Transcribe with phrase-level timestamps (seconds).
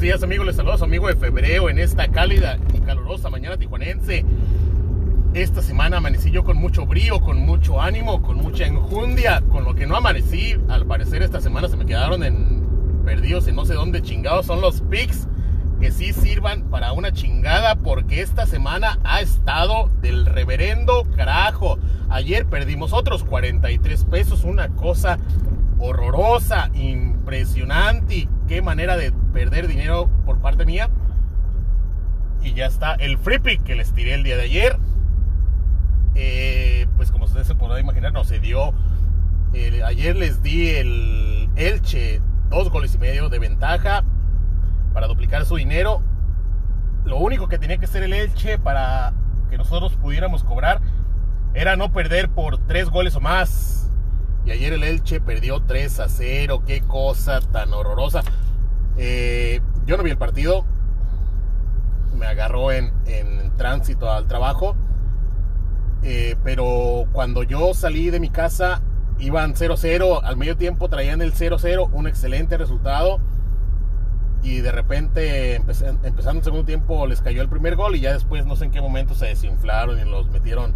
[0.00, 4.26] Días amigos, les saludo a amigo de febrero en esta cálida y calurosa mañana tijuanense.
[5.32, 9.74] Esta semana amanecí yo con mucho brío, con mucho ánimo, con mucha enjundia, con lo
[9.74, 10.54] que no amanecí.
[10.68, 14.60] Al parecer esta semana se me quedaron en perdidos en no sé dónde chingados son
[14.60, 15.28] los pics
[15.80, 21.78] que sí sirvan para una chingada porque esta semana ha estado del reverendo carajo.
[22.10, 25.18] Ayer perdimos otros 43 pesos, una cosa
[25.78, 28.28] horrorosa, impresionante.
[28.48, 30.88] qué manera de perder dinero por parte mía.
[32.42, 34.78] Y ya está el free pick que les tiré el día de ayer.
[36.14, 38.72] Eh, pues como ustedes se podrán imaginar, no se dio.
[39.84, 42.20] ayer les di el Elche
[42.50, 44.04] dos goles y medio de ventaja
[44.92, 46.00] para duplicar su dinero.
[47.04, 49.12] Lo único que tenía que hacer el Elche para
[49.50, 50.80] que nosotros pudiéramos cobrar
[51.54, 53.75] era no perder por tres goles o más.
[54.46, 56.62] Y ayer el Elche perdió 3 a 0.
[56.64, 58.22] Qué cosa tan horrorosa.
[58.96, 60.64] Eh, yo no vi el partido.
[62.16, 62.92] Me agarró en,
[63.56, 64.76] tránsito al trabajo.
[66.04, 68.82] Eh, pero cuando yo salí de mi casa,
[69.18, 70.20] iban 0-0.
[70.22, 71.90] Al medio tiempo traían el 0-0.
[71.92, 73.18] Un excelente resultado.
[74.44, 77.96] Y de repente, empezando el segundo tiempo, les cayó el primer gol.
[77.96, 80.72] Y ya después, no sé en qué momento, se desinflaron y los metieron.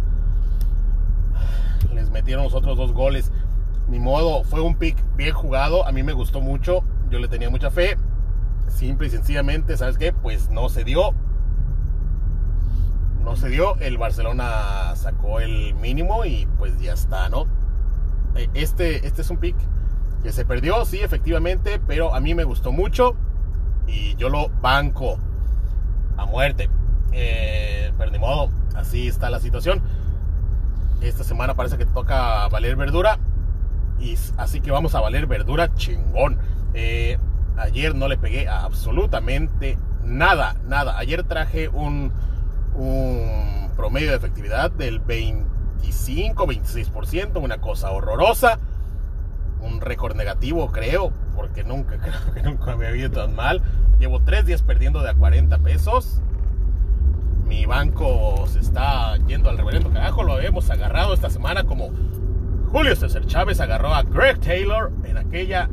[1.93, 3.31] Les metieron los otros dos goles
[3.87, 7.49] ni modo, fue un pick bien jugado, a mí me gustó mucho, yo le tenía
[7.49, 7.97] mucha fe,
[8.67, 10.13] simple y sencillamente, ¿sabes qué?
[10.13, 11.13] Pues no se dio,
[13.23, 17.45] no se dio, el Barcelona sacó el mínimo y pues ya está, ¿no?
[18.35, 19.55] Eh, este, este es un pick
[20.23, 23.15] que se perdió, sí, efectivamente, pero a mí me gustó mucho
[23.87, 25.17] y yo lo banco
[26.17, 26.69] a muerte.
[27.11, 29.81] Eh, pero ni modo, así está la situación.
[31.01, 33.17] Esta semana parece que toca valer verdura
[34.37, 36.37] así que vamos a valer verdura chingón.
[36.73, 37.17] Eh,
[37.57, 40.97] ayer no le pegué absolutamente nada, nada.
[40.97, 42.11] Ayer traje un,
[43.75, 48.59] promedio de efectividad del 25, 26%, una cosa horrorosa.
[49.61, 53.61] Un récord negativo, creo, porque nunca, creo que nunca me había ido tan mal.
[53.99, 56.21] Llevo tres días perdiendo de a 40 pesos.
[57.45, 60.23] Mi banco se está yendo al reverendo carajo.
[60.23, 61.91] Lo hemos agarrado esta semana como
[62.71, 65.67] Julio César Chávez agarró a Greg Taylor en aquella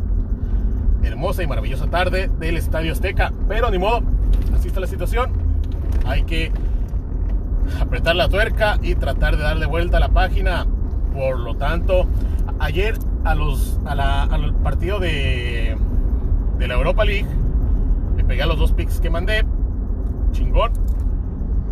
[1.05, 3.33] hermosa y maravillosa tarde del Estadio Azteca.
[3.47, 4.03] Pero ni modo,
[4.53, 5.31] así está la situación.
[6.05, 6.51] Hay que
[7.81, 10.67] apretar la tuerca y tratar de darle vuelta a la página.
[11.15, 12.09] Por lo tanto,
[12.59, 15.77] ayer a los, al partido de,
[16.59, 17.29] de la Europa League
[18.17, 19.45] le pegué a los dos picks que mandé.
[20.33, 20.73] Chingón.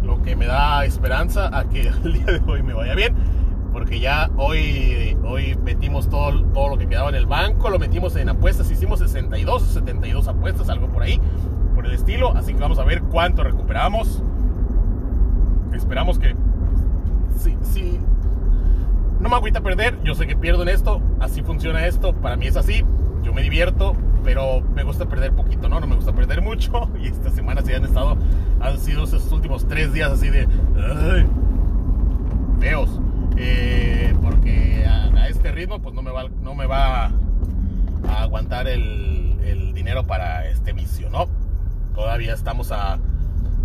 [0.04, 3.35] Lo que me da esperanza a que el día de hoy me vaya bien
[3.76, 8.16] porque ya hoy, hoy metimos todo, todo lo que quedaba en el banco, lo metimos
[8.16, 11.20] en apuestas, hicimos 62 o 72 apuestas, algo por ahí,
[11.74, 14.22] por el estilo, así que vamos a ver cuánto recuperamos.
[15.74, 16.34] Esperamos que
[17.38, 18.00] sí, sí,
[19.20, 22.46] no me agüita perder, yo sé que pierdo en esto, así funciona esto, para mí
[22.46, 22.82] es así,
[23.22, 23.94] yo me divierto,
[24.24, 25.80] pero me gusta perder poquito, ¿no?
[25.80, 26.88] No me gusta perder mucho.
[27.02, 28.16] Y esta semana sí han estado,
[28.58, 30.48] han sido esos últimos tres días así de
[32.58, 33.00] feos.
[33.36, 37.06] Eh, porque a, este ritmo pues no me va, no me va
[38.08, 41.26] a aguantar el, el, dinero para este vicio, ¿no?
[41.94, 42.98] Todavía estamos a,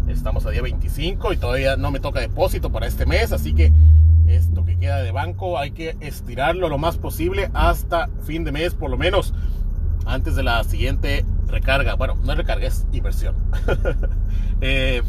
[0.07, 3.71] estamos a día 25 y todavía no me toca depósito para este mes, así que
[4.27, 8.73] esto que queda de banco hay que estirarlo lo más posible hasta fin de mes
[8.73, 9.33] por lo menos,
[10.05, 11.95] antes de la siguiente recarga.
[11.95, 13.35] Bueno, no es recarga, es inversión.
[14.61, 15.01] eh,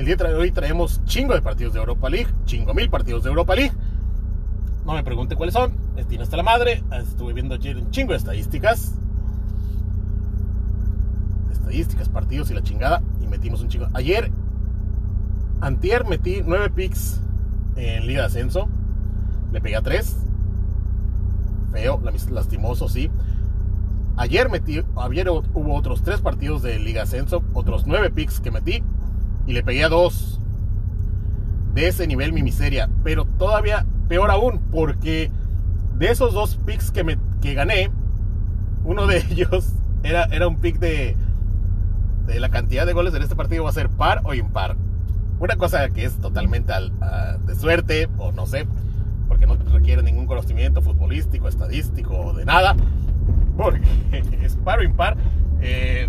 [0.00, 3.28] el día de hoy traemos chingo de partidos de Europa League, chingo mil partidos de
[3.28, 3.74] Europa League.
[4.86, 6.82] No me pregunte cuáles son, Estima hasta la madre.
[6.90, 8.94] Estuve viendo ayer un chingo de estadísticas.
[11.52, 13.02] Estadísticas, partidos y la chingada.
[13.20, 13.88] Y metimos un chingo.
[13.92, 14.32] Ayer,
[15.60, 17.20] antier, metí nueve picks
[17.76, 18.70] en Liga de Ascenso.
[19.52, 20.16] Le pegué a tres.
[21.72, 22.00] Feo,
[22.30, 23.10] lastimoso, sí.
[24.16, 28.82] Ayer metí, ayer hubo otros tres partidos de Liga Ascenso, otros nueve picks que metí
[29.50, 30.38] y le pegué a dos.
[31.74, 32.88] De ese nivel mi miseria.
[33.02, 35.30] Pero todavía peor aún, porque
[35.98, 37.90] de esos dos picks que, me, que gané,
[38.84, 41.16] uno de ellos era, era un pick de,
[42.26, 44.76] de la cantidad de goles en este partido va a ser par o impar.
[45.40, 46.72] Una cosa que es totalmente
[47.46, 48.66] de suerte, o no sé,
[49.26, 52.76] porque no requiere ningún conocimiento futbolístico, estadístico, de nada,
[53.56, 53.80] porque
[54.42, 55.16] es par o impar.
[55.60, 56.08] Eh,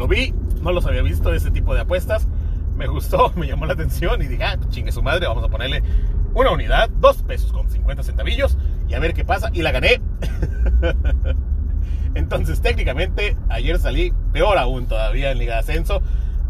[0.00, 0.32] lo vi,
[0.62, 2.26] no los había visto ese tipo de apuestas.
[2.74, 5.82] Me gustó, me llamó la atención y dije, ah, chingue su madre, vamos a ponerle
[6.32, 8.56] una unidad, dos pesos con 50 centavillos
[8.88, 9.50] y a ver qué pasa.
[9.52, 10.00] Y la gané.
[12.14, 16.00] Entonces, técnicamente, ayer salí peor aún todavía en Liga de Ascenso.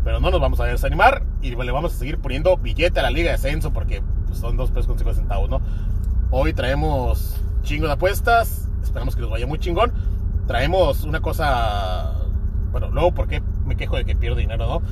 [0.04, 3.10] Pero no nos vamos a desanimar y le vamos a seguir poniendo billete a la
[3.10, 5.60] Liga de Ascenso porque pues, son dos pesos con cinco centavos, ¿no?
[6.30, 8.68] Hoy traemos chingo de apuestas.
[8.82, 9.92] Esperamos que nos vaya muy chingón.
[10.46, 12.19] Traemos una cosa.
[12.72, 14.82] Bueno, luego, ¿por qué me quejo de que pierdo dinero, no?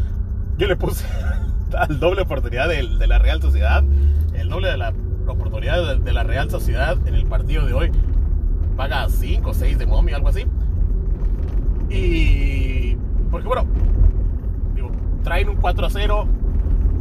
[0.57, 1.05] Yo le puse
[1.77, 3.85] al doble oportunidad de, de la Real Sociedad.
[4.35, 4.93] El doble de la
[5.27, 7.93] oportunidad de, de la Real Sociedad en el partido de hoy
[8.79, 10.47] paga 5 o 6 de momia, algo así.
[11.91, 12.97] Y.
[13.31, 13.67] Porque bueno,
[14.75, 14.91] digo,
[15.23, 16.27] traen un 4 a 0,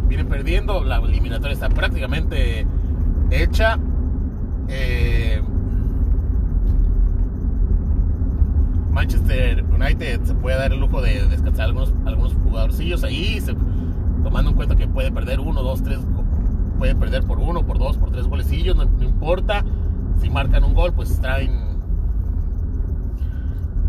[0.07, 2.65] vienen perdiendo, la eliminatoria está prácticamente
[3.29, 3.77] hecha.
[4.67, 5.41] Eh,
[8.97, 13.39] Manchester United se puede dar el lujo de descansar algunos, algunos jugadorcillos ahí,
[14.23, 15.99] tomando en cuenta que puede perder uno, dos, tres,
[16.79, 19.63] puede perder por uno, por dos, por tres golecillos, no, importa.
[20.19, 21.79] Si marcan un gol, pues traen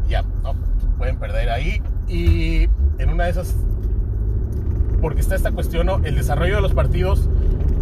[0.07, 0.27] ya.
[0.99, 1.81] Pueden perder ahí.
[2.07, 2.65] Y
[2.99, 3.57] en una de esas,
[5.01, 6.05] porque está esta cuestión, ¿no?
[6.05, 7.31] El desarrollo de los partidos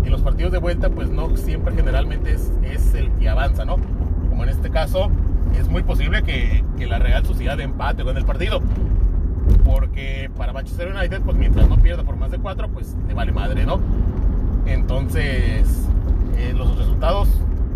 [0.05, 3.78] y los partidos de vuelta, pues no siempre generalmente es el que avanza, ¿no?
[4.28, 5.11] Como en este caso,
[5.54, 8.62] es muy posible que, que la Real Sociedad empate con el partido.
[9.64, 13.32] Porque para Manchester United, pues mientras no pierda por más de cuatro, pues le vale
[13.32, 13.81] madre, ¿no?
[14.66, 15.88] Entonces,
[16.37, 17.28] eh, los resultados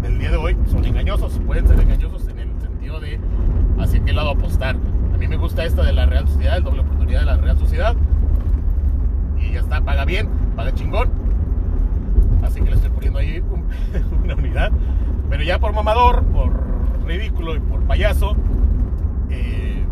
[0.02, 3.20] del día de hoy son engañosos, pueden ser engañosos en el sentido de
[3.78, 4.76] hacia qué lado apostar.
[5.14, 7.58] A mí me gusta esta de la Real Sociedad, el doble oportunidad de la Real
[7.58, 7.94] Sociedad.
[9.38, 11.10] Y ya está, paga bien, paga chingón.
[12.42, 13.64] Así que le estoy poniendo ahí un,
[14.24, 14.72] una unidad.
[15.28, 16.59] Pero ya por mamador, por
[17.10, 18.36] ridículo y por payaso,
[19.30, 19.84] eh,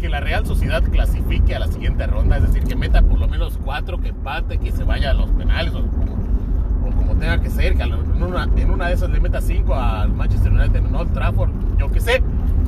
[0.00, 3.28] que la Real Sociedad clasifique a la siguiente ronda, es decir, que meta por lo
[3.28, 7.76] menos cuatro, que empate, que se vaya a los penales o como, tenga que ser,
[7.76, 11.12] que en una, en una de esas le meta cinco al Manchester United en Old
[11.12, 12.22] Trafford, yo que sé.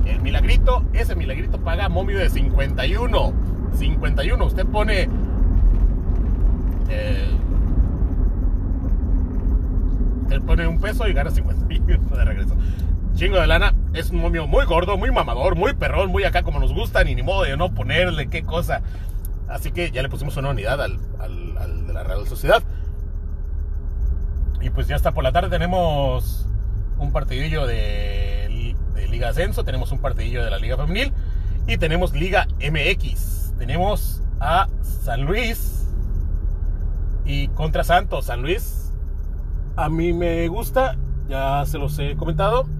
[0.06, 3.32] El milagrito, ese milagrito paga momio de 51.
[3.74, 4.44] 51.
[4.44, 5.08] Usted pone.
[6.88, 7.28] Eh,
[10.22, 12.56] usted pone un peso y gana 51 de regreso.
[13.18, 13.74] Chingo de lana.
[13.94, 17.16] Es un momio muy gordo, muy mamador, muy perrón, muy acá como nos gusta, ni
[17.16, 18.80] ni modo de no ponerle qué cosa.
[19.48, 22.62] Así que ya le pusimos una unidad al, al, al de la Real Sociedad.
[24.60, 25.50] Y pues ya está por la tarde.
[25.50, 26.46] Tenemos
[27.00, 31.12] un partidillo de, de Liga Ascenso, tenemos un partidillo de la Liga Femenil
[31.66, 33.54] y tenemos Liga MX.
[33.58, 35.88] Tenemos a San Luis
[37.24, 38.26] y contra Santos.
[38.26, 38.92] San Luis
[39.74, 40.96] a mí me gusta,
[41.28, 42.77] ya se los he comentado.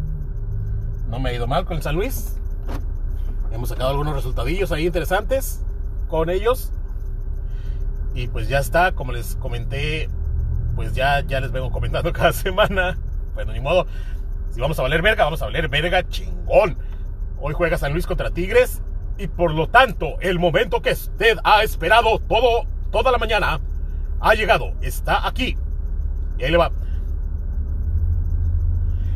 [1.09, 2.37] No me ha ido mal con el San Luis.
[3.51, 5.65] Hemos sacado algunos resultadillos ahí interesantes
[6.09, 6.73] con ellos.
[8.15, 10.09] Y pues ya está, como les comenté,
[10.75, 12.99] pues ya, ya les vengo comentando cada semana.
[13.35, 13.87] Bueno, ni modo.
[14.51, 16.77] Si vamos a valer verga, vamos a valer verga chingón.
[17.41, 18.83] Hoy juega San Luis contra Tigres
[19.17, 23.61] y por lo tanto el momento que usted ha esperado todo, toda la mañana
[24.21, 24.75] ha llegado.
[24.83, 25.57] Está aquí.
[26.39, 26.71] Y ahí le va.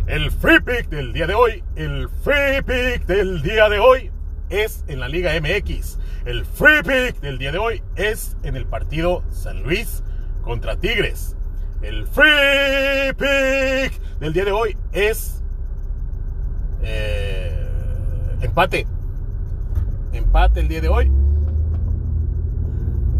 [0.06, 4.10] El free pick del día de hoy, el free pick del día de hoy
[4.50, 5.98] es en la Liga MX.
[6.24, 10.02] El free pick del día de hoy es en el partido San Luis
[10.42, 11.36] contra Tigres.
[11.82, 15.40] El free pick del día de hoy es
[16.82, 17.64] eh,
[18.40, 18.88] empate.
[20.12, 21.12] Empate el día de hoy.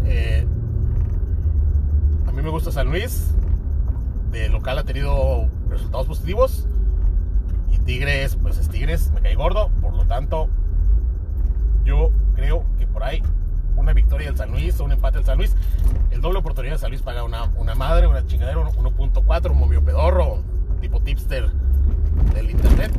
[0.03, 0.45] Eh,
[2.27, 3.33] a mí me gusta San Luis.
[4.31, 6.67] De local ha tenido resultados positivos.
[7.85, 9.69] Tigres, pues es Tigres, me cae gordo.
[9.81, 10.49] Por lo tanto,
[11.83, 13.21] yo creo que por ahí
[13.75, 15.55] una victoria del San Luis un empate del San Luis.
[16.11, 19.83] El doble oportunidad de San Luis paga una, una madre, una chingadera, 1.4, un movio
[19.83, 20.39] pedorro,
[20.79, 21.49] tipo tipster
[22.33, 22.91] del internet.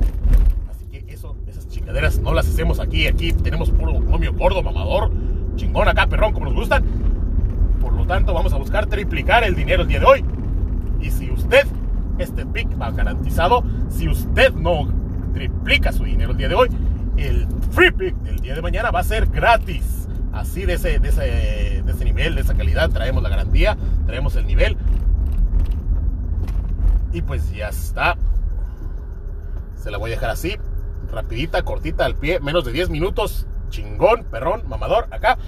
[0.71, 3.07] Así que eso, esas chingaderas no las hacemos aquí.
[3.07, 5.11] Aquí tenemos puro momio gordo, mamador,
[5.57, 6.85] chingón acá, perrón, como nos gustan.
[7.81, 10.25] Por lo tanto, vamos a buscar triplicar el dinero el día de hoy.
[11.01, 11.67] Y si usted,
[12.19, 14.89] este pick va garantizado, si usted no
[15.33, 16.69] triplica su dinero el día de hoy,
[17.17, 20.09] el free pick del día de mañana va a ser gratis.
[20.33, 24.35] Así de ese, de ese, de ese nivel, de esa calidad, traemos la garantía, traemos
[24.35, 24.77] el nivel.
[27.13, 28.17] Y pues ya está.
[29.77, 30.57] Se la voy a dejar así,
[31.13, 33.47] rapidita, cortita al pie, menos de 10 minutos.
[33.71, 35.39] Chingón, perrón, mamador, acá.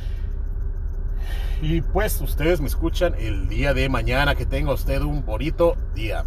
[1.60, 4.34] Y pues ustedes me escuchan el día de mañana.
[4.34, 6.24] Que tenga usted un bonito día.